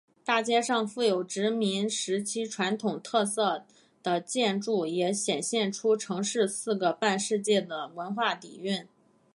[0.25, 3.63] 大街上富有殖民时期传统特色
[4.01, 8.87] 的建筑也显现出城市四个半世纪的文化底蕴。